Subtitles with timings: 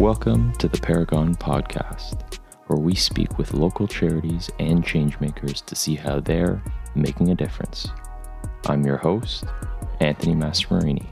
[0.00, 5.94] Welcome to the Paragon Podcast, where we speak with local charities and changemakers to see
[5.94, 6.62] how they're
[6.94, 7.88] making a difference.
[8.66, 9.44] I'm your host,
[10.00, 11.06] Anthony Masmarini.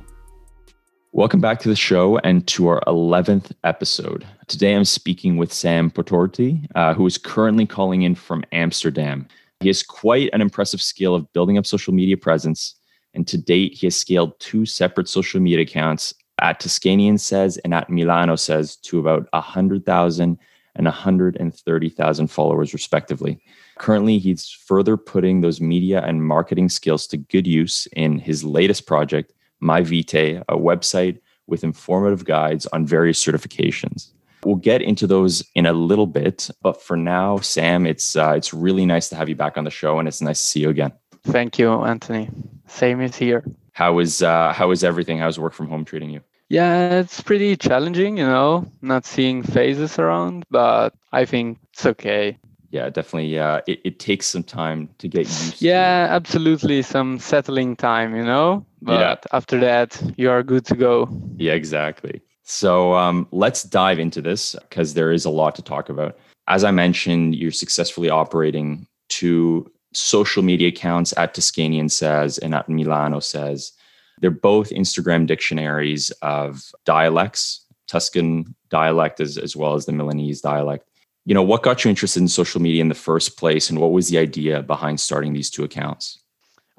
[1.13, 4.27] Welcome back to the show and to our 11th episode.
[4.49, 9.27] Today I'm speaking with Sam Potorti, uh, who is currently calling in from Amsterdam.
[9.61, 12.75] He has quite an impressive skill of building up social media presence,
[13.15, 17.75] and to date, he has scaled two separate social media accounts at Tuscanian Says and
[17.75, 20.39] at Milano Says to about 100,000
[20.77, 23.41] and 130,000 followers, respectively.
[23.79, 28.87] Currently, he's further putting those media and marketing skills to good use in his latest
[28.87, 34.11] project, My Vitae, a website with informative guides on various certifications.
[34.45, 38.53] We'll get into those in a little bit, but for now, Sam, it's uh, it's
[38.53, 40.69] really nice to have you back on the show, and it's nice to see you
[40.69, 40.93] again.
[41.25, 42.29] Thank you, Anthony.
[42.67, 43.45] Same is here.
[43.75, 45.19] How is uh, how is everything?
[45.19, 46.21] How's work from home treating you?
[46.49, 52.39] Yeah, it's pretty challenging, you know, not seeing faces around, but I think it's okay.
[52.71, 53.39] Yeah, definitely.
[53.39, 56.13] Uh, it, it takes some time to get used to yeah, to.
[56.13, 56.83] absolutely.
[56.83, 59.17] Some settling time, you know, but yeah.
[59.33, 61.09] after that, you are good to go.
[61.37, 62.21] Yeah, exactly.
[62.45, 66.17] So um, let's dive into this because there is a lot to talk about.
[66.47, 72.69] As I mentioned, you're successfully operating two social media accounts at Tuscanian Says and at
[72.69, 73.73] Milano Says.
[74.21, 80.89] They're both Instagram dictionaries of dialects, Tuscan dialect as, as well as the Milanese dialect.
[81.27, 83.93] You know, what got you interested in social media in the first place and what
[83.93, 86.19] was the idea behind starting these two accounts?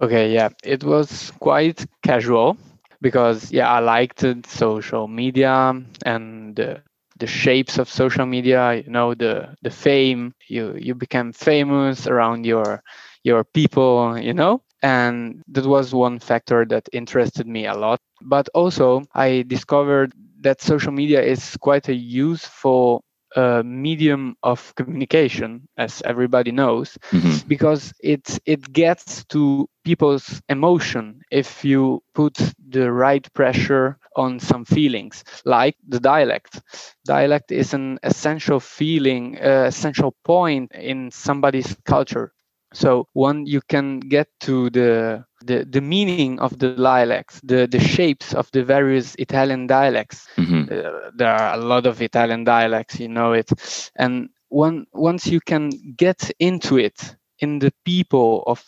[0.01, 2.57] Okay, yeah, it was quite casual
[3.01, 6.81] because yeah, I liked social media and the,
[7.17, 12.45] the shapes of social media, you know, the the fame, you you become famous around
[12.45, 12.83] your
[13.25, 14.61] your people, you know?
[14.81, 17.99] And that was one factor that interested me a lot.
[18.21, 23.03] But also, I discovered that social media is quite a useful
[23.35, 27.47] uh, medium of communication, as everybody knows, mm-hmm.
[27.47, 32.37] because it it gets to people's emotion if you put
[32.69, 36.61] the right pressure on some feelings, like the dialect.
[37.05, 42.31] Dialect is an essential feeling, uh, essential point in somebody's culture.
[42.75, 47.79] So when you can get to the the, the meaning of the dialects, the, the
[47.79, 50.27] shapes of the various Italian dialects.
[50.37, 50.73] Mm-hmm.
[50.73, 53.51] Uh, there are a lot of Italian dialects, you know it.
[53.95, 58.63] And one, once you can get into it, in the people of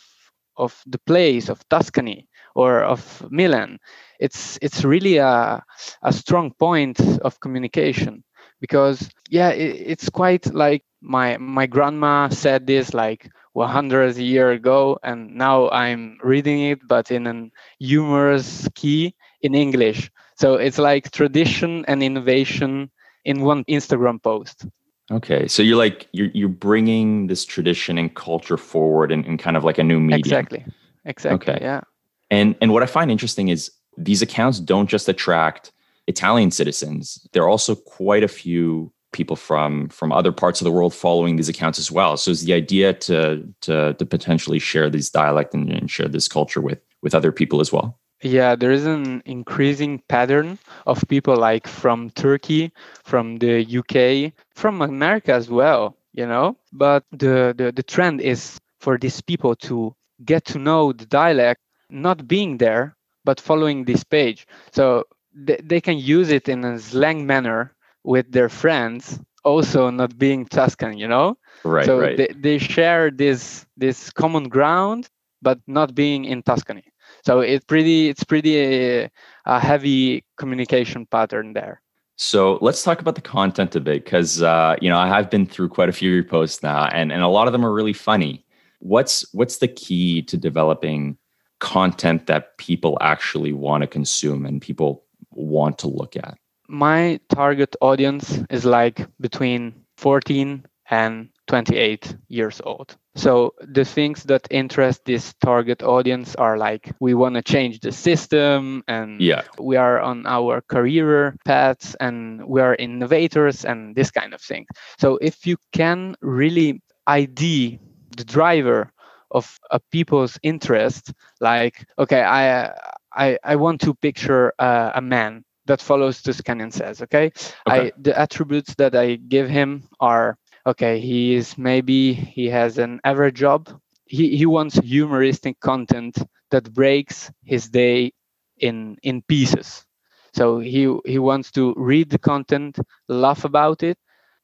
[0.58, 3.80] of the place of Tuscany or of Milan,
[4.20, 5.64] it's it's really a,
[6.02, 8.24] a strong point of communication
[8.60, 15.00] because yeah, it, it's quite like my my grandma said this like 100 year ago
[15.04, 20.12] and now i'm reading it but in an humorous key in english.
[20.36, 22.92] So it's like tradition and innovation
[23.26, 24.68] in one instagram post.
[25.10, 29.58] Okay so you're like you're, you're bringing this tradition and culture forward in, in kind
[29.58, 30.20] of like a new medium.
[30.20, 30.64] Exactly
[31.06, 31.66] exactly okay.
[31.66, 31.82] yeah.
[32.30, 35.72] And and what i find interesting is these accounts don't just attract
[36.06, 37.28] italian citizens.
[37.34, 41.36] There are also quite a few people from from other parts of the world following
[41.36, 42.16] these accounts as well.
[42.16, 46.28] So is the idea to to to potentially share these dialect and, and share this
[46.28, 48.00] culture with with other people as well.
[48.24, 50.58] Yeah, there is an increasing pattern
[50.88, 52.72] of people like from Turkey,
[53.04, 56.58] from the UK, from America as well, you know.
[56.74, 59.96] But the, the, the trend is for these people to
[60.26, 61.62] get to know the dialect,
[61.92, 64.48] not being there, but following this page.
[64.72, 65.06] So
[65.36, 67.76] they can use it in a slang manner
[68.08, 71.38] with their friends also not being Tuscan, you know?
[71.64, 71.86] Right.
[71.86, 72.18] So right.
[72.18, 75.10] They, they share this this common ground,
[75.42, 76.86] but not being in Tuscany.
[77.26, 79.10] So it's pretty it's pretty a, uh,
[79.46, 81.82] a heavy communication pattern there.
[82.16, 85.46] So let's talk about the content a bit, because uh, you know I have been
[85.46, 87.74] through quite a few of your posts now, and and a lot of them are
[87.74, 88.46] really funny.
[88.80, 91.18] What's what's the key to developing
[91.60, 96.38] content that people actually want to consume and people want to look at?
[96.68, 102.96] My target audience is like between 14 and 28 years old.
[103.16, 107.92] So the things that interest this target audience are like we want to change the
[107.92, 109.44] system and yeah.
[109.60, 114.66] we are on our career paths and we are innovators and this kind of thing.
[115.00, 117.80] So if you can really ID
[118.16, 118.92] the driver
[119.32, 121.12] of a people's interest,
[121.42, 122.72] like okay, I
[123.14, 127.02] I, I want to picture uh, a man that follows Tuscanian says.
[127.04, 127.32] Okay,
[127.68, 127.86] okay.
[127.86, 131.00] I, the attributes that I give him are okay.
[131.00, 133.70] He is maybe he has an average job.
[134.06, 136.18] He he wants humoristic content
[136.52, 138.14] that breaks his day
[138.58, 139.86] in in pieces.
[140.34, 143.98] So he he wants to read the content, laugh about it,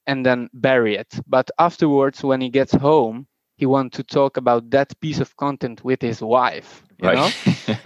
[0.08, 1.20] and then bury it.
[1.28, 3.28] But afterwards, when he gets home,
[3.58, 6.84] he wants to talk about that piece of content with his wife.
[6.98, 7.12] You Right.
[7.12, 7.36] know?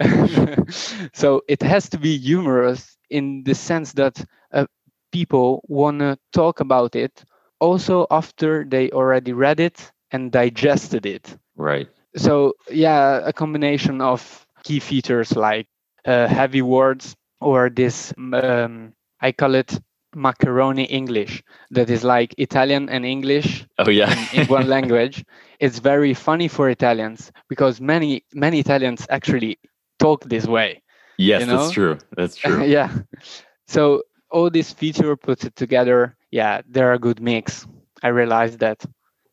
[1.14, 4.66] so it has to be humorous in the sense that uh,
[5.12, 7.24] people want to talk about it
[7.60, 11.88] also after they already read it and digested it right.
[12.16, 15.66] so yeah a combination of key features like
[16.06, 19.78] uh, heavy words or this um, i call it
[20.14, 24.14] macaroni english that is like italian and english Oh yeah.
[24.14, 25.24] in, in one language
[25.60, 29.58] it's very funny for italians because many many italians actually
[29.98, 30.82] talk this way
[31.18, 31.98] yes, you that's true.
[32.16, 32.64] That's true.
[32.64, 32.90] yeah
[33.66, 37.66] so all this feature puts it together yeah they're a good mix
[38.02, 38.84] i realized that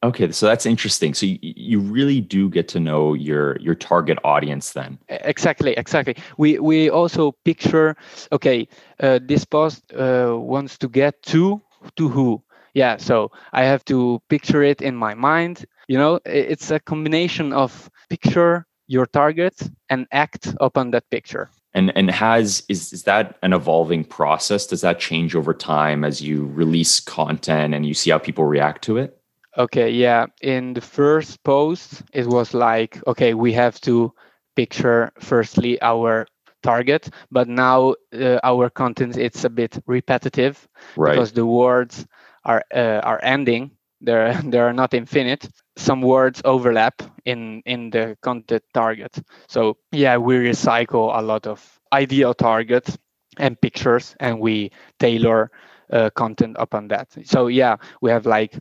[0.03, 1.15] Okay, so that's interesting.
[1.15, 4.99] So you, you really do get to know your your target audience then.
[5.09, 7.95] Exactly exactly we we also picture
[8.31, 8.67] okay
[8.99, 11.59] uh, this post uh, wants to get to
[11.95, 12.41] to who
[12.73, 17.53] yeah so i have to picture it in my mind you know it's a combination
[17.53, 19.53] of picture your target
[19.89, 24.65] and act upon that picture And and has is is that an evolving process?
[24.65, 28.81] Does that change over time as you release content and you see how people react
[28.85, 29.21] to it?
[29.57, 30.25] Okay, yeah.
[30.41, 34.13] In the first post, it was like, okay, we have to
[34.55, 36.27] picture firstly our
[36.63, 41.11] target, but now uh, our content it's a bit repetitive Right.
[41.11, 42.05] because the words
[42.45, 43.71] are uh, are ending.
[44.01, 45.49] They're they are not infinite.
[45.77, 49.17] Some words overlap in in the content target.
[49.47, 52.97] So yeah, we recycle a lot of ideal targets
[53.37, 55.51] and pictures, and we tailor
[55.91, 57.07] uh, content upon that.
[57.25, 58.57] So yeah, we have like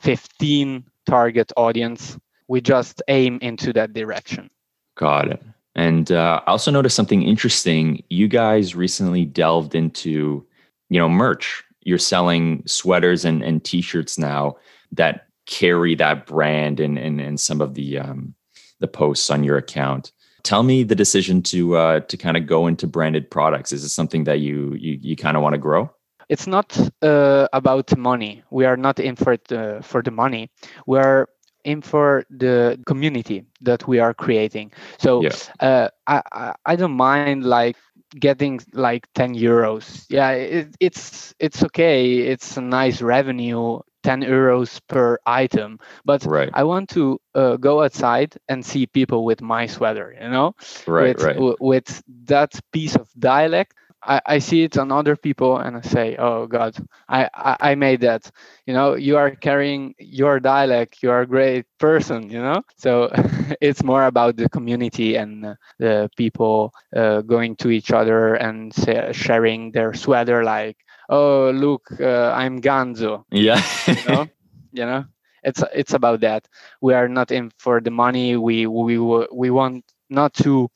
[0.00, 2.18] 15 target audience.
[2.48, 4.50] We just aim into that direction.
[4.96, 5.42] Got it.
[5.74, 8.04] And uh, I also noticed something interesting.
[8.08, 10.46] You guys recently delved into,
[10.88, 11.63] you know, merch.
[11.84, 14.56] You're selling sweaters and, and t-shirts now
[14.92, 18.34] that carry that brand and and, and some of the um,
[18.80, 20.12] the posts on your account.
[20.42, 23.72] Tell me the decision to uh, to kind of go into branded products.
[23.72, 25.90] Is it something that you you, you kind of want to grow?
[26.28, 28.42] It's not uh, about money.
[28.50, 30.50] We are not in for it, uh, for the money.
[30.86, 31.28] We are
[31.64, 34.72] in for the community that we are creating.
[34.98, 35.36] So Yeah.
[35.60, 37.76] uh, I I don't mind like
[38.18, 40.06] getting like 10 euros.
[40.08, 42.18] Yeah, it, it's it's okay.
[42.20, 43.80] It's a nice revenue.
[44.02, 46.52] 10 euros per item but Right.
[46.52, 50.54] i want to uh, go outside and see people with my sweater you know
[50.86, 51.16] Right.
[51.16, 51.42] with, right.
[51.42, 53.74] w- with that piece of dialect
[54.04, 56.76] I, I see it on other people and i say oh god
[57.08, 58.30] I, I i made that.
[58.66, 62.62] You know you are carrying your dialect you are a great person you know?
[62.76, 63.10] So
[63.60, 69.12] it's more about the community and the people uh, going to each other and sa-
[69.12, 70.76] sharing their sweater like
[71.08, 73.24] oh look uh, i'm ganzo.
[73.30, 73.62] Yeah.
[73.94, 74.26] you know?
[74.72, 75.04] You know?
[75.42, 76.48] It's it's about that.
[76.80, 78.36] We are not in for the money.
[78.36, 80.68] We we we want not to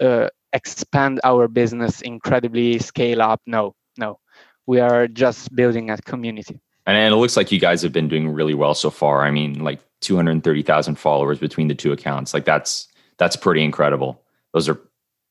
[0.00, 4.18] uh, expand our business incredibly scale up no no
[4.66, 8.28] we are just building a community And, it looks like you guys have been doing
[8.28, 9.24] really well so far.
[9.28, 12.34] I mean, like 230,000 followers between the two accounts.
[12.34, 14.20] Like that's that's pretty incredible.
[14.52, 14.78] Those are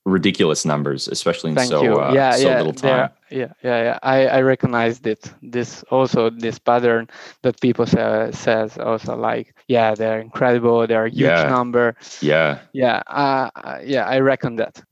[0.06, 3.10] ridiculous numbers, especially in thank so uh, yeah so yeah little time.
[3.30, 7.08] yeah yeah yeah i i recognized it this also this pattern
[7.44, 11.48] that people say, says also like yeah they're incredible they're a huge Yeah.
[11.58, 12.60] number Yeah.
[12.74, 14.84] yeah uh, uh, yeah i reckon that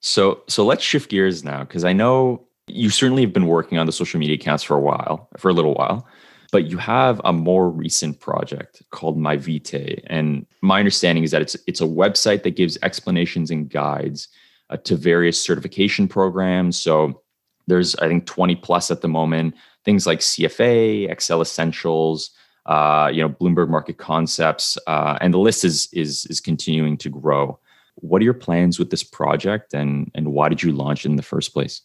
[0.00, 3.86] So so let's shift gears now because I know you certainly have been working on
[3.86, 6.06] the social media accounts for a while, for a little while,
[6.52, 11.42] but you have a more recent project called My Vitae, and my understanding is that
[11.42, 14.28] it's it's a website that gives explanations and guides
[14.70, 16.78] uh, to various certification programs.
[16.78, 17.22] So
[17.66, 19.54] there's I think 20 plus at the moment,
[19.84, 22.30] things like CFA, Excel Essentials,
[22.66, 27.10] uh, you know Bloomberg Market Concepts, uh, and the list is is is continuing to
[27.10, 27.58] grow
[28.02, 31.16] what are your plans with this project and and why did you launch it in
[31.16, 31.82] the first place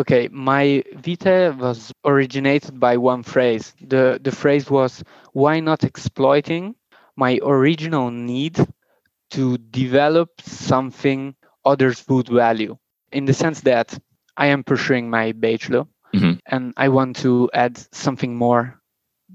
[0.00, 3.74] Okay, my Vita was originated by one phrase.
[3.82, 6.76] The the phrase was why not exploiting
[7.16, 8.54] my original need
[9.30, 11.34] to develop something
[11.64, 12.78] others would value
[13.10, 13.98] in the sense that
[14.36, 15.84] I am pursuing my bachelor
[16.14, 16.38] Mhm.
[16.46, 18.78] and I want to add something more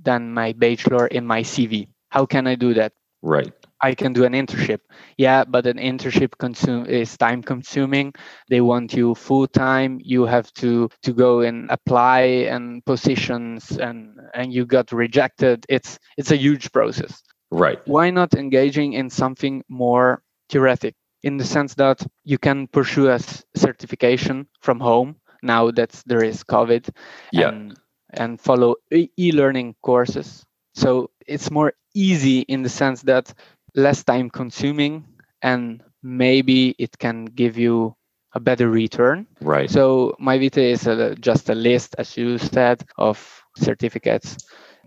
[0.03, 1.87] than my bachelor in my CV.
[2.09, 2.93] How can I do that?
[3.21, 3.53] right
[3.83, 4.79] I can do an internship.
[5.17, 8.13] Yeah, but an internship consume is time consuming.
[8.49, 9.99] They want you full time.
[10.03, 12.21] You have to to go and apply
[12.55, 15.65] and positions and and you got rejected.
[15.69, 17.21] It's it's a huge process.
[17.51, 23.09] right Why not engaging in something more theoretic in the sense that you can pursue
[23.09, 23.19] a
[23.55, 26.89] certification from home now that there is COVID
[27.31, 27.49] Yeah.
[27.49, 27.77] and,
[28.13, 30.45] and follow e- e-learning courses.
[30.75, 33.33] So it's more easy in the sense that
[33.75, 35.05] less time consuming
[35.41, 37.95] and maybe it can give you
[38.33, 39.27] a better return.
[39.41, 39.69] Right.
[39.69, 44.37] So my Vita is a, just a list, as you said, of certificates.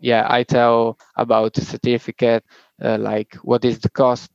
[0.01, 2.45] Yeah, I tell about the certificate,
[2.83, 4.31] uh, like what is the cost,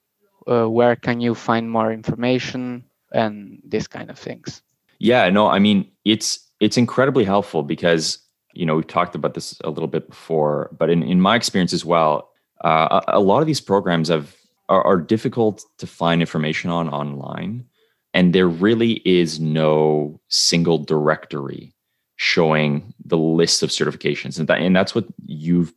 [0.48, 4.64] uh, where can you find more information, and this kind of things.
[4.98, 8.18] Yeah, no, I mean it's it's incredibly helpful because
[8.54, 11.74] you know we've talked about this a little bit before, but in, in my experience
[11.74, 12.32] as well,
[12.64, 14.36] uh, a, a lot of these programs have
[14.72, 17.66] are, are difficult to find information on online,
[18.14, 21.74] and there really is no single directory
[22.16, 25.74] showing the list of certifications, and that and that's what you've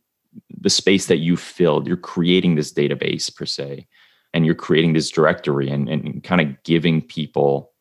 [0.61, 1.87] the space that you filled.
[1.87, 3.85] You're creating this database per se,
[4.33, 7.73] and you're creating this directory and, and kind of giving people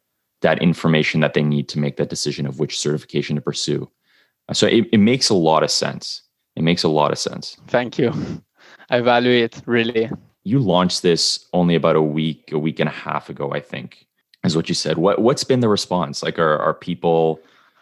[0.42, 3.88] that information that they need to make that decision of which certification to pursue.
[4.48, 6.22] Uh, so it, it makes a lot of sense.
[6.56, 7.56] It makes a lot of sense.
[7.68, 8.12] Thank you.
[8.90, 10.10] I value it really.
[10.44, 14.06] You launched this only about a week, a week and a half ago, I think,
[14.44, 14.98] is what you said.
[14.98, 16.22] What what's been the response?
[16.22, 17.40] Like are are people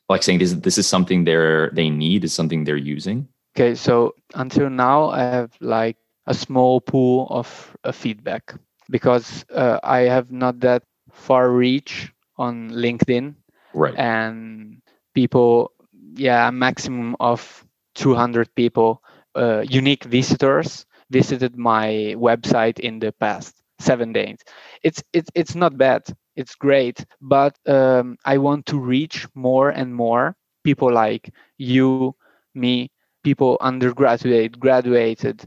[0.08, 3.28] like saying this this is something they're they need, is something they're using?
[3.56, 8.54] Okay, so until now I have like a small pool of uh, feedback
[8.90, 13.34] because uh, I have not that far reach on LinkedIn
[13.74, 13.94] Right.
[13.96, 14.80] and
[15.14, 15.72] people,
[16.14, 17.64] yeah, a maximum of
[17.94, 19.02] 200 people,
[19.34, 24.38] uh, unique visitors visited my website in the past seven days.
[24.82, 26.02] It's it's it's not bad.
[26.34, 32.14] It's great, but um, I want to reach more and more people like you,
[32.54, 32.90] me,
[33.22, 35.44] people undergraduate, graduated,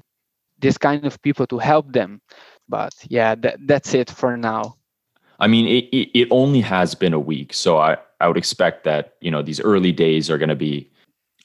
[0.60, 2.22] this kind of people to help them.
[2.70, 4.76] But yeah, that, that's it for now.
[5.40, 7.54] I mean, it, it, it only has been a week.
[7.54, 10.90] So I, I would expect that, you know, these early days are going to be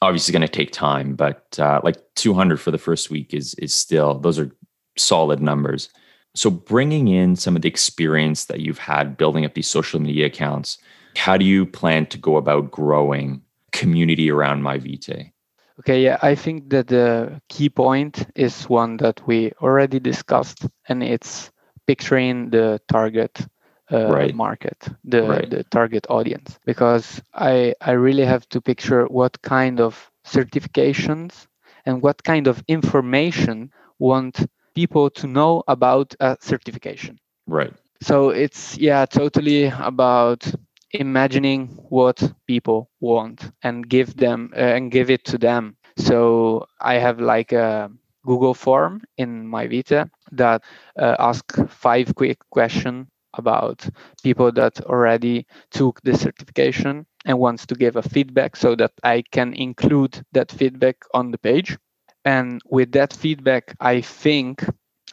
[0.01, 3.73] obviously going to take time, but uh, like 200 for the first week is, is
[3.73, 4.51] still, those are
[4.97, 5.89] solid numbers.
[6.35, 10.25] So bringing in some of the experience that you've had building up these social media
[10.27, 10.77] accounts,
[11.15, 13.41] how do you plan to go about growing
[13.71, 15.31] community around MyVite?
[15.79, 21.01] Okay, yeah, I think that the key point is one that we already discussed, and
[21.01, 21.51] it's
[21.87, 23.45] picturing the target
[23.91, 24.33] uh, Right.
[24.33, 25.49] market, the Right.
[25.49, 31.47] the target audience, because I I really have to picture what kind of certifications
[31.85, 34.45] and what kind of information want
[34.75, 37.19] people to know about a certification.
[37.47, 37.73] Right.
[38.01, 40.45] So it's yeah, totally about
[40.91, 45.77] imagining what people want and give them uh, and give it to them.
[45.97, 47.91] So I have like a
[48.25, 50.63] Google form in my Vita that
[50.97, 53.87] uh, ask five quick questions about
[54.23, 59.23] people that already took the certification and wants to give a feedback so that I
[59.31, 61.77] can include that feedback on the page.
[62.25, 64.63] And with that feedback, I think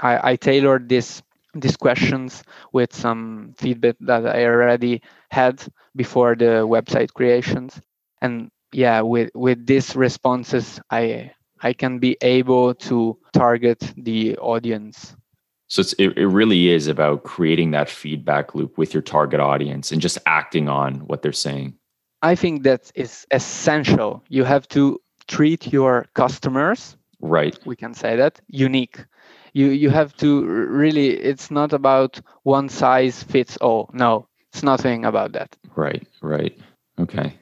[0.00, 1.22] I, I tailored this
[1.54, 5.64] these questions with some feedback that I already had
[5.96, 7.80] before the website creations.
[8.22, 15.16] And yeah, with with these responses, I I can be able to target the audience.
[15.68, 19.92] So it's, it, it really is about creating that feedback loop with your target audience
[19.92, 21.74] and just acting on what they're saying.
[22.22, 24.24] I think that is essential.
[24.28, 27.58] You have to treat your customers, Right.
[27.66, 29.04] we can say that, unique.
[29.52, 33.90] You you have to really it's not about one size fits all.
[33.92, 35.56] No, it's nothing about that.
[35.74, 36.56] Right, right.
[37.00, 37.34] Okay.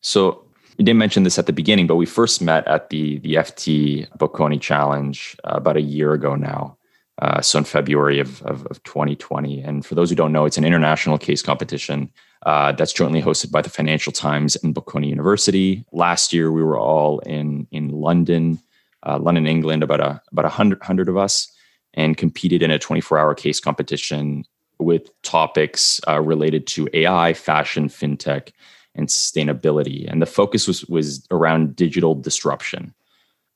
[0.00, 0.44] So
[0.78, 4.08] you didn't mention this at the beginning, but we first met at the the FT
[4.18, 6.76] Bocconi Challenge uh, about a year ago now.
[7.22, 9.60] Uh, so in February of, of, of 2020.
[9.60, 12.10] And for those who don't know, it's an international case competition
[12.44, 15.84] uh, that's jointly hosted by the Financial Times and Bocconi University.
[15.92, 18.58] Last year, we were all in in London,
[19.06, 21.50] uh, London, England, about a about a hundred hundred of us,
[21.94, 24.44] and competed in a 24 hour case competition
[24.78, 28.50] with topics uh, related to AI, fashion, fintech,
[28.94, 30.10] and sustainability.
[30.10, 32.92] And the focus was was around digital disruption.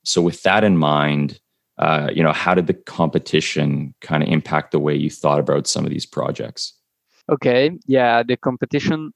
[0.03, 1.39] So with that in mind,
[1.79, 5.67] uh, you know, how did the competition kind of impact the way you thought about
[5.67, 6.73] some of these projects?
[7.29, 9.11] Okay, yeah, the competition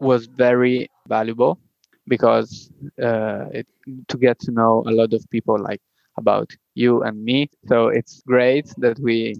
[0.00, 1.58] was very valuable
[2.08, 2.70] because
[3.02, 3.66] uh, it,
[4.08, 5.80] to get to know a lot of people like
[6.18, 7.48] about you and me.
[7.68, 9.36] So it's great that we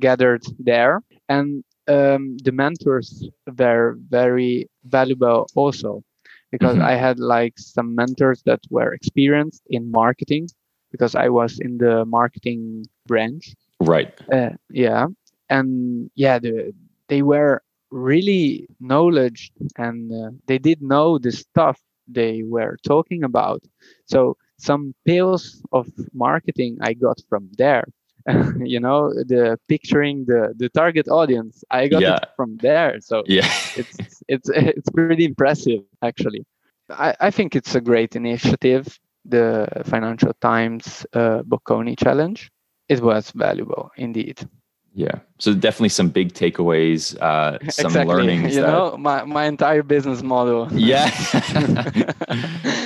[0.00, 3.28] gathered there, and um, the mentors
[3.58, 6.02] were very valuable also
[6.50, 6.80] because Mhm.
[6.80, 10.48] I had like some mentors that were experienced in marketing
[10.96, 14.12] because I was in the marketing branch Right.
[14.32, 15.06] uh, yeah
[15.50, 16.72] and yeah the,
[17.08, 23.62] they were really knowledge and uh, they did know the stuff they were talking about.
[24.06, 27.84] So some pills of marketing I got from there.
[28.64, 32.16] you know, the picturing the the target audience I got yeah.
[32.16, 33.00] it from there.
[33.00, 36.44] So yeah, it's it's it's pretty impressive actually.
[36.90, 42.50] I, I think it's a great initiative, the Financial Times uh, Bocconi Challenge.
[42.88, 44.48] It was valuable indeed.
[44.96, 45.18] Yeah.
[45.38, 48.14] So definitely some big takeaways, uh, some exactly.
[48.14, 48.56] learnings.
[48.56, 48.68] You that...
[48.68, 50.68] know, my, my entire business model.
[50.72, 51.10] Yeah.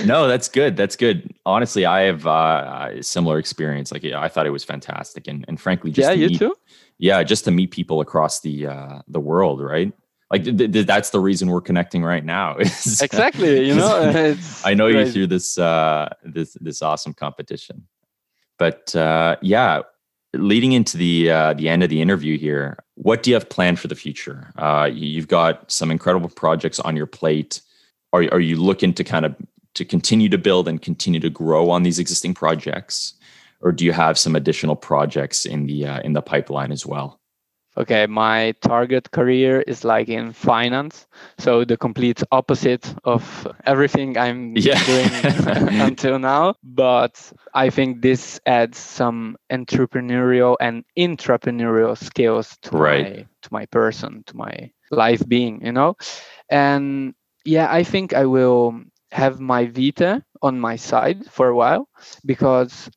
[0.05, 0.77] no, that's good.
[0.77, 1.33] That's good.
[1.47, 3.93] Honestly, I have uh, a similar experience.
[3.93, 5.29] Like I thought it was fantastic.
[5.29, 6.57] And, and frankly, just yeah, to you meet, too?
[6.99, 9.93] Yeah, just to meet people across the uh, the world, right?
[10.31, 12.57] Like th- th- that's the reason we're connecting right now.
[12.59, 13.67] Is, exactly.
[13.67, 15.07] You know, I know crazy.
[15.07, 17.87] you through this uh, this this awesome competition.
[18.59, 19.83] But uh, yeah,
[20.35, 23.81] leading into the uh, the end of the interview here, what do you have planned
[23.81, 24.53] for the future?
[24.57, 27.61] Uh, you've got some incredible projects on your plate.
[28.13, 29.35] Are are you looking to kind of
[29.75, 33.15] to continue to build and continue to grow on these existing projects,
[33.61, 37.20] or do you have some additional projects in the uh, in the pipeline as well?
[37.77, 41.07] Okay my target career is like in finance
[41.39, 44.83] so the complete opposite of everything i'm yeah.
[44.85, 45.09] doing
[45.81, 53.05] until now but i think this adds some entrepreneurial and intrapreneurial skills to right.
[53.05, 55.95] my to my person to my life being you know
[56.51, 58.75] and yeah i think i will
[59.13, 61.89] have my vita on my side for a while
[62.25, 62.91] because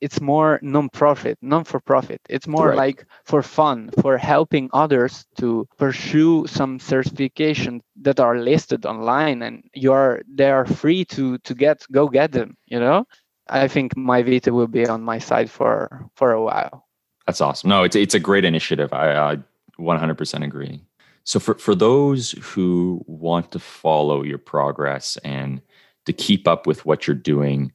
[0.00, 2.20] it's more non-profit non-for-profit.
[2.28, 2.76] It's more right.
[2.76, 9.62] like for fun for helping others to pursue some certification that are listed online and
[9.74, 13.06] you're they are free to to get go get them you know?
[13.50, 16.86] I think my vita will be on my side for for a while.
[17.26, 17.70] That's awesome.
[17.70, 18.92] No it's it's a great initiative.
[18.92, 19.38] I, I
[19.78, 20.82] 100% agree.
[21.24, 25.60] So for for those who want to follow your progress and
[26.06, 27.72] to keep up with what you're doing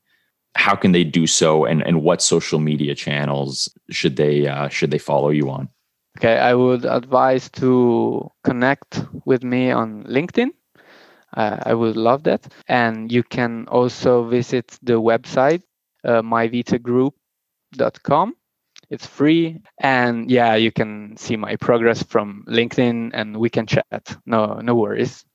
[0.56, 4.92] how can they do so and, and what social media channels should they uh, should
[4.92, 5.68] they follow you on?
[6.20, 10.52] Okay i would advise to connect with me on linkedin.
[11.36, 12.48] Uh, i would love that.
[12.68, 15.64] And you can also visit the website
[16.04, 18.36] uh, myvitagroup.com
[18.90, 19.62] it's free.
[19.80, 24.16] And yeah you can see my progress from linkedin and we can chat.
[24.26, 25.26] No no worries.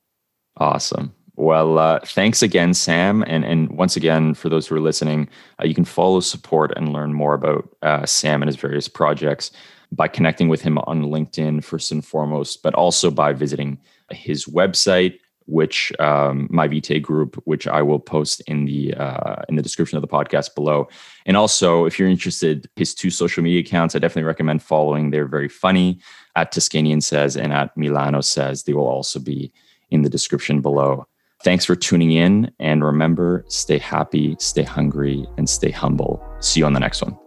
[0.57, 3.23] Awesome well, uh, thanks again, Sam.
[3.25, 5.29] And, and once again, for those who are listening,
[5.61, 9.51] uh, you can follow, support, and learn more about uh, Sam and his various projects
[9.89, 13.79] by connecting with him on LinkedIn, first and foremost, but also by visiting
[14.11, 19.55] his website, which um, my Vitae group, which I will post in the uh, in
[19.55, 20.89] the description of the podcast below.
[21.25, 25.09] And also, if you're interested, his two social media accounts, I definitely recommend following.
[25.09, 26.01] They're very funny
[26.35, 28.63] at Tuscanian says and at Milano says.
[28.63, 29.53] They will also be
[29.89, 31.07] in the description below.
[31.43, 32.51] Thanks for tuning in.
[32.59, 36.21] And remember, stay happy, stay hungry, and stay humble.
[36.39, 37.17] See you on the next one.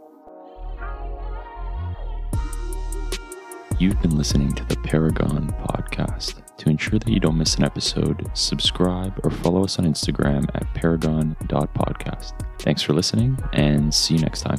[3.79, 6.43] You've been listening to the Paragon podcast.
[6.59, 10.73] To ensure that you don't miss an episode, subscribe or follow us on Instagram at
[10.75, 12.33] paragon.podcast.
[12.61, 14.59] Thanks for listening and see you next time.